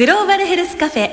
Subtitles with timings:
[0.00, 1.10] グローバルヘルスカフェ。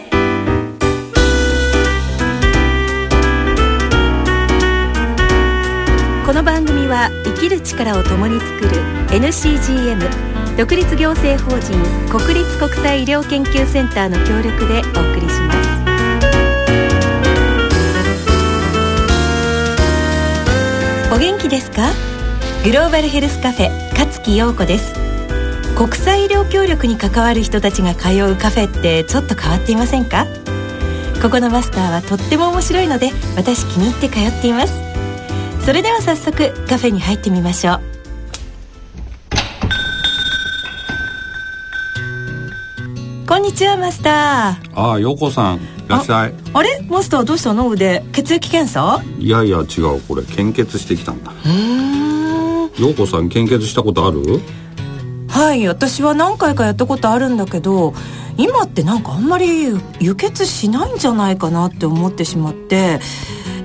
[6.25, 8.69] この番組は生きる力を共に作る
[9.09, 11.73] NCGM 独立行政法人
[12.09, 15.53] 国立国際医療研究センターの協力でお送りしま
[21.11, 21.13] す。
[21.13, 21.91] お元気ですか？
[22.63, 23.69] グローバルヘルスカフェ
[23.99, 25.06] 勝木陽子です。
[25.77, 30.25] 国際医療協力に関わる人たちが通うカフェってちょっと変わっていませんか？
[31.21, 34.73] ここのマスターはとっても面白いので私気に入って通っています。
[35.63, 37.81] それでは早速カフェに入ってみましょう。
[43.27, 44.73] こんにちはマスター。
[44.73, 46.33] ああ陽子さんいらっしゃい。
[46.55, 46.81] あれ？
[46.89, 47.69] マスターどうしたの？
[47.69, 49.03] 腕血液検査？
[49.19, 50.01] いやいや違う。
[50.07, 51.31] これ献血してきたんだ。
[51.45, 52.71] うん。
[52.79, 54.41] 陽子さん献血したことある？
[55.47, 55.65] はい。
[55.65, 57.93] 私は何回かやったことあるんだけど
[58.35, 59.67] 今ってなんかあんまり
[60.01, 62.99] 輸血しないんじゃないかなって思ってしまって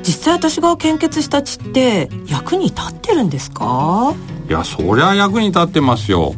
[0.04, 4.14] 実際私が献血した血って役に立ってるんですか？
[4.48, 6.36] いやそりゃ役に立ってますよ。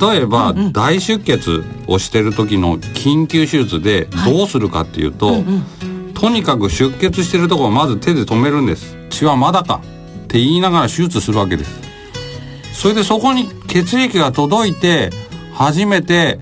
[0.00, 8.94] 例えば、うんうん、大出血をしてる時の緊急手術でどうするかっていうと、はいうんうん、とにかく出血してるところをまず手で止めるんです。
[9.08, 9.80] 血はまだか
[10.24, 11.83] って言いながら手術するわけです
[12.74, 15.10] それでそこに血液が届いて
[15.54, 16.40] 初めて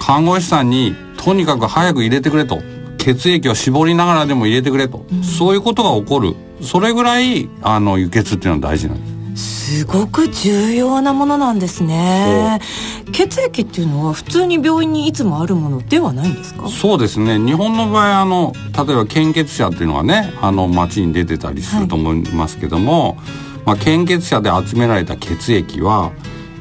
[0.00, 2.60] 看護師さんにとにかく早く入れてくれと。
[2.98, 6.34] 血液を絞りながらでも入れてくれと、うん、そういうことが起こる。
[6.60, 9.07] それぐらいあの輸血っていうのは大事なんです。
[9.38, 12.60] すごく重要なものなんですね。
[13.12, 16.68] 血液っていうのは普通に病院にいつもあるものではないんですか？
[16.68, 17.38] そうですね。
[17.38, 23.16] 日本の場合あの例えば献血者っていうのはねあの街に出てたりすると思いますけども、はい、
[23.64, 26.12] まあ、献血者で集められた血液は、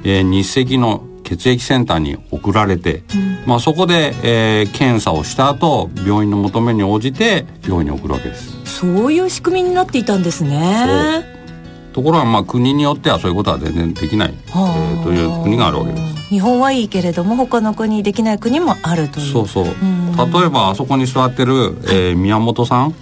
[0.04, 8.56] えー、日赤の血液センターに送られて、うん、まあ、そこで、えー、検査をした後病院の求めに応じて病院に送るわけです。
[8.66, 11.37] そういう仕組みになっていたんですね
[11.98, 16.16] ところがまあ国によってはそういうことは全然できない、えー、という国があるわけです。
[16.30, 19.34] 日本はいいけれども他の国できない国もあるという。
[19.34, 19.66] そうそう。
[19.66, 22.94] 例えばあそこに座ってる、えー、宮本さん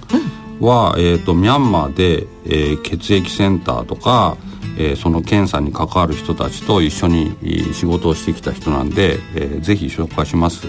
[0.61, 4.37] は、えーと、ミャンマーで、えー、血液センターとか
[4.77, 7.37] えー、その検査に関わる人たちと一緒に
[7.73, 10.67] 仕事をしてきた人なんで、えー、ぜひ紹介します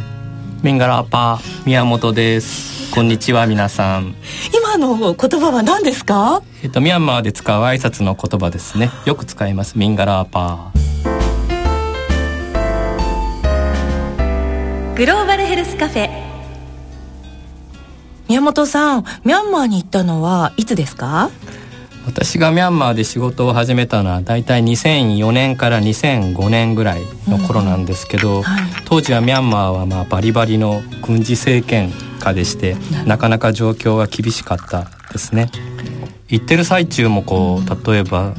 [0.67, 2.93] ミンガラーパー宮本です。
[2.93, 4.17] こんにちは皆さん。
[4.53, 6.43] 今の言葉は何ですか？
[6.61, 8.91] えっ、とミャンマーで使う挨拶の言葉ですね。
[9.05, 10.87] よく使いますミンガラーパー。
[14.97, 16.11] グローバルヘルスカフェ。
[18.29, 21.31] 宮本さんミャンマーに行ったのはいつですか？
[22.07, 31.91] 私がミャンマーで仕事を始めたのは大体2004年から2005年ぐらいの頃なんですけど、うんはい、当時はミャンマーはまあバリバリの軍事政権
[32.21, 35.51] 下でしてなかなか状況は厳しかったですね。
[36.29, 38.35] 行ってる最中もこう例えば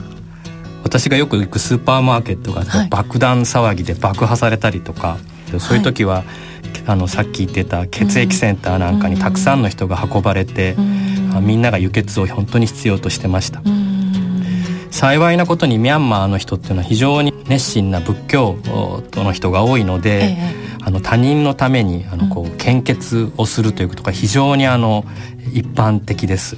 [0.84, 5.18] 私がよく行くスーパーマーケットが爆弾騒ぎで爆破されたりとか、
[5.52, 6.24] はい、そういう時は、
[6.86, 11.07] あのさっき言ってた血液センターなんかにたくさんの人が運ばれて、うん、
[11.42, 13.62] みんなが輸血を本当に必要としてました。
[14.92, 18.58] 幸いなことにミャンマーの人っていうのは非常に熱心な仏教
[19.12, 25.06] 徒の人が多いので、ええ、あの他人のためにあのこう献血をするということが非常にあの
[25.54, 26.58] 一般的です。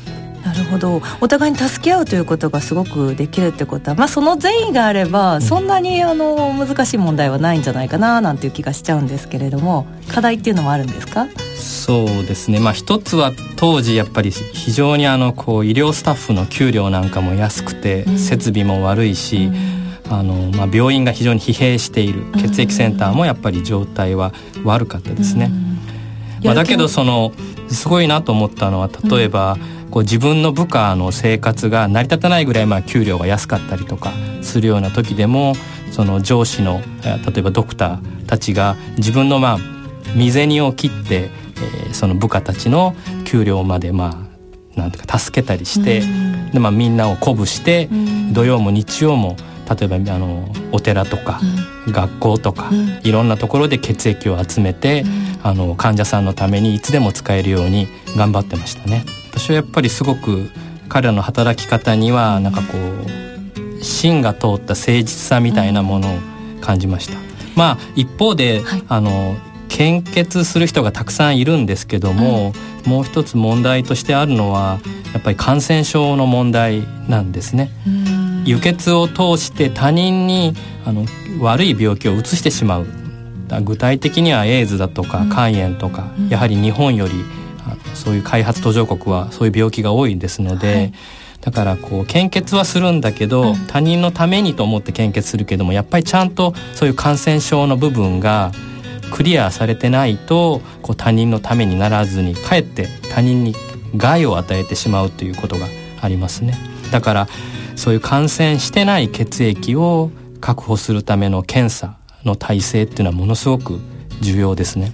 [0.50, 1.02] なるほど。
[1.22, 11.28] お互いに助け合うということがすごくできるってことは、まあ、その善意があればそんなにあの難しい問題はないんじゃないかななんていう気がしちゃうんですけれども課題っていうのもあるんですか？
[11.56, 12.60] そうですね。
[12.60, 19.52] まあ一つは当時やっぱり非常にあのこう医療スタッフの給料なんかも安くて設備も悪いし、
[20.08, 24.34] うん、あのまあ、病院が非常に疲弊している血液センターもやっぱり状態は
[24.64, 25.52] 悪かったですね。
[26.40, 27.34] うん、まあ、だけどその
[27.70, 34.12] すごいなと思ったのは例えば、うんこう自分の部下の生活が成り立たないぐらいまあ給料が安かったりとか
[34.42, 35.54] するような時でも
[35.92, 39.58] その上司の例えばドクターたちが自分のまあ
[40.16, 41.30] 身銭を切って、
[41.86, 42.96] えー、その部下たちの
[43.26, 44.30] 給料までまあ
[44.80, 46.02] なんていうか助けたりして、
[46.54, 47.90] でまあ、みんなを鼓舞して、
[48.32, 49.36] 土曜も日曜も
[49.70, 51.42] 例えばあのお寺とか、
[51.88, 52.70] 学校とか、
[53.04, 55.04] いろんなところで血液を集めて、
[55.44, 59.04] あの患者さんのためにいつでも使えるように頑張ってましたね。
[59.40, 60.50] 私はやっぱりすごく
[60.90, 66.20] 彼らの働き方にはなんかこう芯が通った誠実さみたいなものを
[66.60, 67.18] 感じました。
[67.56, 69.38] まあ一方で、はい、あの
[69.70, 72.52] 献血する人がたくさんいるんですけども、
[72.86, 74.82] うん、もう一つ問題としてあるのは
[75.14, 77.72] やっぱり感染症の問題なんですね。
[78.44, 80.54] 輸血を通して他人に
[80.86, 81.06] あの
[81.40, 82.88] 悪い病気を移してしまう。
[83.64, 87.14] 具体的にはエイズだとか肝炎とか、うん、やはり日本より
[88.00, 90.94] そういう開発途上国はそういう病気が多いですので、はい、
[91.42, 98.52] だからこう献血はするんだけど、うん、他人のためにと思って献血するけどもやっぱりちゃんとそういう感染症の部分が
[99.12, 103.56] クリアされてないとこう他人のためにならずにかえって他人に
[103.96, 105.68] 害を与えてしまうということが
[106.02, 106.56] ありますね。
[106.92, 107.28] だから
[107.76, 110.12] そういう感染してない血液を
[110.42, 113.80] 確保するための検査の体制っていうのはものすごく
[114.22, 114.92] 重要ですね。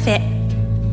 [0.00, 0.40] フェ。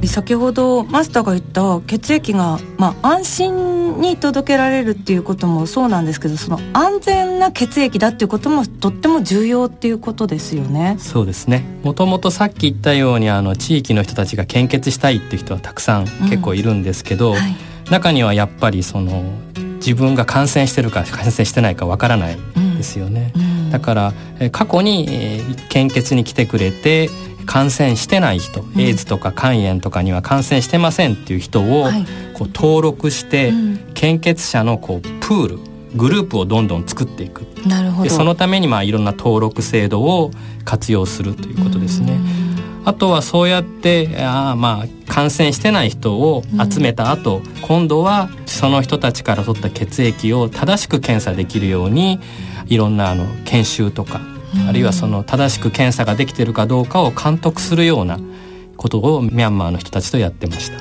[0.07, 10.95] 先ほどマスターが言った血液が、まあ、安心に届けられるっていうこともそうなんですけどその安全な血液だっていうこともとっても重要っていうことですよね。
[10.99, 11.65] そうですね。
[11.83, 17.55] もともとさっき言ったようにあの地域の人たちが献血したいっていう人はたくさん結構いるんですけど、うんはい、
[17.89, 19.23] 中にはやっぱりその
[19.77, 22.37] 自分が感染してるか感染してないかわからない
[22.77, 23.33] ですよね。
[23.35, 23.41] うん。
[23.41, 24.13] うん、だから
[24.51, 27.09] 過去に献血に来てくれて
[27.47, 31.87] 感染してない人、うん、エイズとか肝炎とかには感染してませんっていう人を
[32.33, 33.51] こう登録して、
[33.95, 35.59] 献血者のこうプール
[35.95, 37.41] グループをどんどん作っていく。
[37.65, 38.09] なるほど。
[38.09, 40.31] そのためにまあいろんな登録制度を
[40.65, 42.19] 活用するということですね。
[42.85, 52.19] あとはそうやってあまあ感染してない人を集めた後、うん、今度はその人たちから取った血液を正しく検査できるように
[52.67, 54.21] いろんなあの研修とか
[54.67, 58.19] あるいはその正しく検査ができているかどうかを監督するような
[58.77, 60.77] ことをミャンマーの人たちとやってました。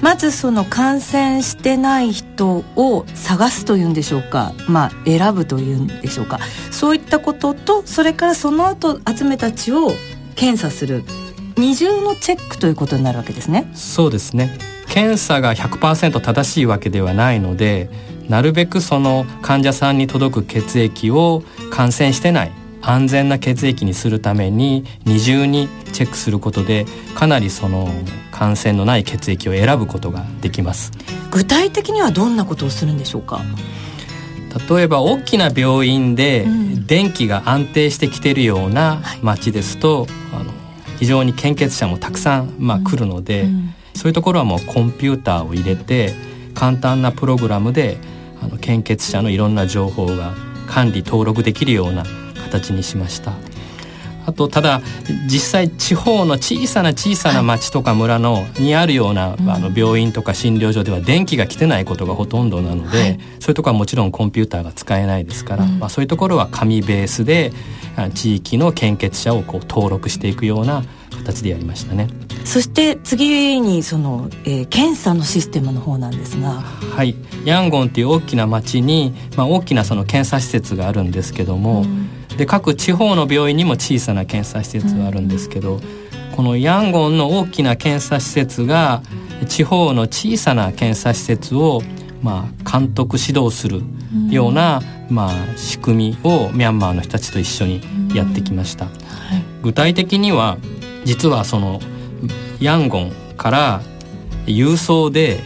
[0.00, 4.52] まずその感染してない人を探すというんでしょうか。
[4.68, 6.38] まあ選ぶというんでしょうか。
[6.70, 9.92] そういったこととそれからその後集めた血を
[10.36, 11.04] 検査する。
[11.56, 13.68] 二重のチェックということになるわけですね。
[13.74, 14.56] そうですね。
[14.88, 17.90] 検査が100%正しいわけではないので
[18.28, 27.88] なるべくその患者さんに届く血液を感染してない安全な血液にするために二重にチェックすることでかなりその
[28.30, 30.92] 感染のない血液を選ぶことができます。
[31.30, 33.42] 具体的にはどんなことをするんでしょうか？
[34.70, 36.46] 例えば大きな病院で
[36.86, 40.52] 電気が安定してきているような町ですと、あの
[40.98, 43.46] 非常に献血者もたくさん、まあ、来るので、
[43.94, 46.14] そういうところはもうコンピューターを入れて
[46.54, 47.98] 簡単なプログラムで
[48.40, 50.34] あの献血者のいろんな情報が
[50.66, 52.04] 管理登録できるような
[52.48, 53.32] 形にしました。
[54.28, 54.82] あとただ
[55.26, 67.52] 実際地方の小さな小さな町とか村のにあるような、あの病院とか診療所では電気が来てないことがほとんどなので、はい、そういうところはもちろんコンピューターが使えないですから、うん、まあ、そういうところは紙ベースで
[68.14, 70.84] 地域の献血者をこう登録していくような
[71.16, 72.08] 形でやりましたね。
[72.44, 76.50] そして次にその、えー、検査のシステムの方なんですが。
[76.50, 77.14] はい。
[77.46, 82.07] ヤンゴンっていう大きな町に、まあ、大きなその検査施設があるんですけども、うん
[82.38, 85.80] で各地方の病院にも小さな検査施設があるんですけど、
[86.36, 89.02] このヤンゴンの大きな検査施設が
[89.48, 91.82] 地方の小さな検査施設を
[92.22, 93.82] まあ監督指導する
[94.30, 94.80] ような、
[95.10, 97.82] まあ、仕組みをミャンマーの人たちと一緒に
[98.14, 98.86] やってきました。
[99.62, 100.58] 具体的には
[101.04, 101.80] 実はその
[102.60, 103.82] ヤンゴンから
[104.46, 105.40] 郵送で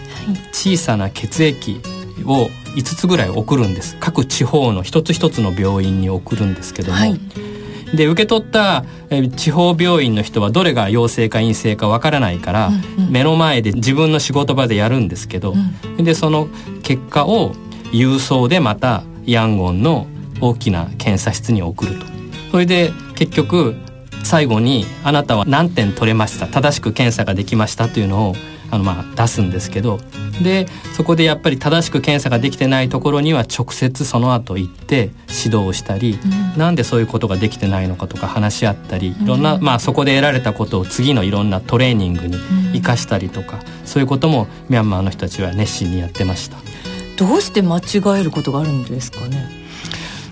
[0.52, 1.80] 小さな血液
[2.24, 3.96] を5つぐらい送るんです。
[4.00, 7.20] 各地方の一つ一つの病院に送るんですけども、はい、
[7.94, 8.84] で受け取った
[9.36, 15.54] 地方病院の人はどれが陽性か陰性かわからないから、うんうん、目の前で自分の仕事場でやるんですけど、
[15.98, 16.48] うん、でその
[16.82, 17.54] 結果を
[17.92, 20.06] 郵送でまたヤンゴンの
[20.40, 22.06] 大きな検査室に送ると。
[22.50, 23.76] それで結局
[24.24, 26.46] 最後にあなたは何点取れました？
[26.46, 27.88] 正しく検査ができました？
[27.88, 28.34] というのを
[28.72, 30.00] あのまあ出すんですけど
[30.42, 35.10] でそこでやっぱり正しく検査ができてないところには直接その後行って
[35.44, 36.18] 指導したり、
[36.54, 42.38] うん、なんでそういうことができてないのかとか話し合ったりいろんな、まあ、そこで得られたことを次のいろんなトレーニングに
[42.72, 46.56] 生かしたりとか、うん、そういうこともミャンマーの人たちは熱心にやってました。
[47.18, 49.50] どうして間違えることがあるんですかね？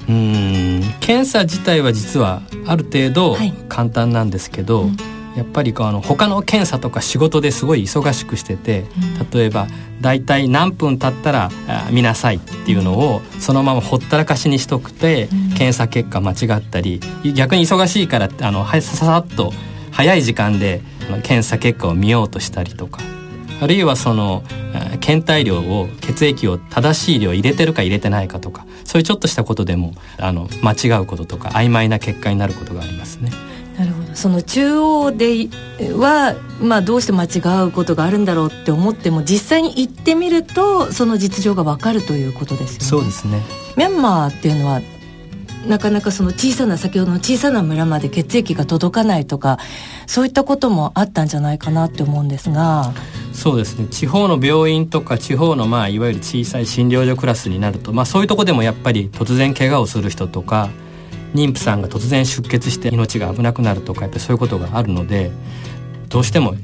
[0.09, 3.37] うん検査自体は実はある程度
[3.69, 5.10] 簡単なんですけど、はいうん
[5.41, 8.85] やっぱりあの他の検査とか仕事ですごい忙しくしてて、
[9.33, 9.69] 例えば
[10.03, 11.51] 大体何分経ったら
[11.91, 17.01] 見なさいっていうのをそのままほったらかしにしとくて、検査結果間違ったり
[17.35, 19.55] 逆に忙しいからあのささっと
[19.91, 20.83] 早い時間で
[21.23, 23.01] 検査結果を見ようとしたりとか
[23.63, 24.43] あるいはその
[25.01, 33.31] 検体量を血液を正しい量入れてるか入れてないかとかそういうちょっとしたことでもあの間違うこととか曖昧な結果になることがありますね。
[33.81, 34.15] なるほど。
[34.15, 35.49] その中央で
[35.95, 42.85] は、まあ、どうして間違うことがあるんだろうって思っても実際に行ってみるとその実情が分かるということですよね。
[42.85, 43.41] そうですね。
[43.79, 44.83] ミャンマーっていうのは
[45.67, 49.59] なかなかその小さな先ほどの小さな村まで血液が届かないとか
[50.07, 52.93] そういったこともあったんじゃないかなって思うんですが。
[53.33, 53.87] そうですね。
[53.91, 60.69] 地方の病院とか地方のまあいわゆる小さい診療所クラスになると、まあ、そういうとこでもやっぱり突然怪我をする人とか
[61.35, 65.31] 妊婦さんが突然出血して命が危なくなるとかやっぱりそういうことがあるので
[66.09, 66.55] どうしても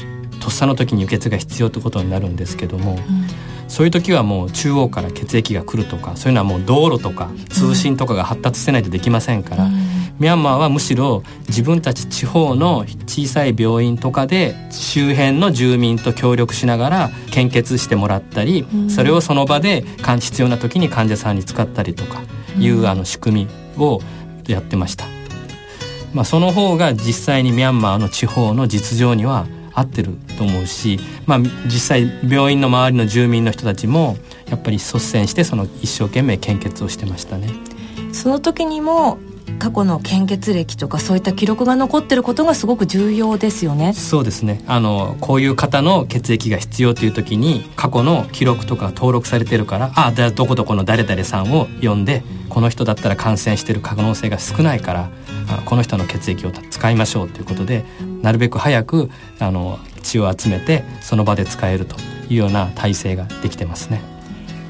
[0.40, 3.00] とっさの時に輸血が必要ということになるんですけども、うん、
[3.68, 9.73] そういう時はもう中央から血液が来るとかそういうのはもう道路とか通信とかが発達してないとできませんから、うん、
[10.18, 19.82] ミャンマーはむしろ自分たち地方の小さい病院とかで周辺の住民と協力しながら献血してもらったり、うん、それをその場で
[20.20, 22.23] 必要な時に患者さんに使ったりとか
[22.58, 24.00] いうあの仕組みを
[24.49, 25.07] やってました。
[26.15, 34.17] まあ、その方が実際にミャンマーの地方の実情には合ってると思うし、まあ、実際病院の周りの住民の人たちも
[34.49, 37.49] やっぱり率先してその一生懸命献血をしてましたね。
[38.12, 39.19] その時にも
[39.59, 55.11] 過去の献血歴とかそういった記録が残ってることがすごく重要ですよねそうですねあのこういう方の血液が必要という時に過去の記録とか登録されてるからああどこどこの誰々さんを呼んでこの人だったら感染してる可能性が少ないから
[55.65, 57.85] この人の血液を使いましょうということで
[58.23, 61.97] なるべく早くあの血を集めてその場で使えると
[62.29, 64.15] いうような体制ができてますね。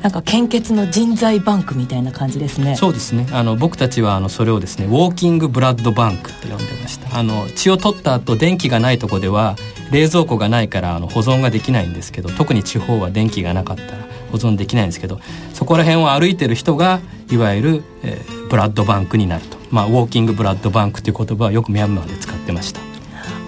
[0.07, 2.77] なんか献血の人材バンクみたいな感じですね。
[2.77, 3.27] そうですね。
[3.33, 7.19] あの僕たちはあのそれをですねウォーキングブラッドバンクって呼んでました。
[7.19, 9.57] あの血を取った後電気がないとこでは
[9.91, 15.19] 冷蔵庫がないからあの保存ができないんですけど特に地方は電気がなかったら保存できないんですけど
[15.55, 17.01] そこら辺を歩いてる人が
[17.33, 19.57] いわゆる、えー、ブラッドバンクになると。
[19.73, 22.81] まあウォーキングブラッドバンクという言葉はよくミャンマーで使ってました。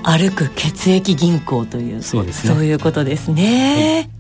[0.02, 2.52] 歩く血液銀行というそうですね。
[2.52, 4.17] そういうことですね、はい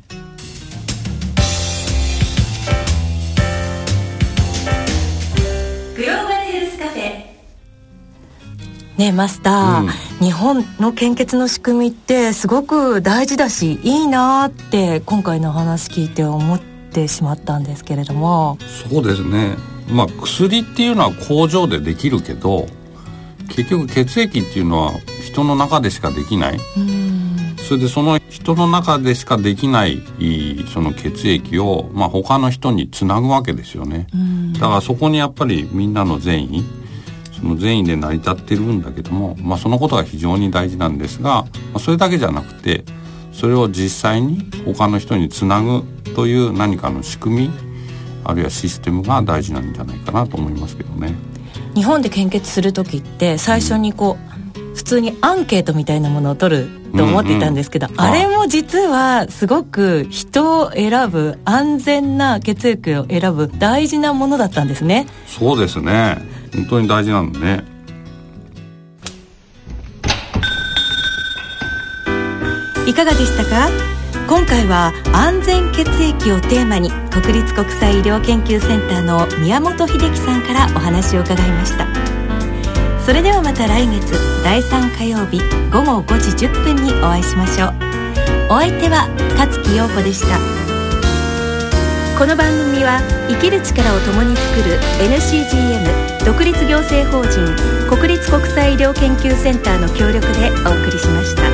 [8.98, 9.88] ねマスター、うん、
[10.18, 16.60] 日本の献血の仕組みってすごく大事だしいいなって今回の話聞いて思っ
[16.92, 18.58] てしまったんですけれども。
[18.90, 19.56] そうですね。
[19.88, 22.66] まあ薬っていうのは工場でできるけど
[23.48, 24.92] 結局血液っていうのは
[25.24, 26.60] 人の中でしかできない。
[27.68, 30.02] それでその人の中でしかできない
[30.72, 34.06] その血液を、まあ、他の人につなぐわけですよね。
[34.54, 36.64] だからそこにやっぱりみんなの善意
[37.40, 42.84] その善意で成り立ってるんだけども、まあ、そのことが非常に大事なんですが、まあ、それだけじゃなくて
[43.32, 47.50] それを実際に他の人につなぐという何かの仕組み
[48.24, 51.14] あるいはシステムが大事なんじゃないかなと思いますけどね。
[51.74, 54.18] 日本で献血する時って最初にこ
[54.56, 65.06] う、うん、普通にアンケートみたいなものを取ると思っていたんですけど、うんうん、あれも実はすごく人を選ぶ安全な血液を選ぶ大事なものだったんですね。
[65.26, 66.18] そうですね
[66.54, 67.64] 本当に大事なのね。
[72.86, 73.68] いかがでしたか？
[74.26, 81.86] 今回は安全血液をテーマに国立国際医療研究センターの宮本秀樹さんからお話を伺いました。
[83.04, 84.12] それではまた来月
[84.44, 85.40] 第3火曜日
[85.70, 87.74] 午後5時10分にお会いしましょう。
[88.50, 90.67] お相手は勝木陽子でした。
[92.18, 92.98] この番組は
[93.28, 97.46] 生きる力を共に作る NCGM 独立行政法人
[97.88, 101.47] 国立国際医療研究センターの協力でお送りしました。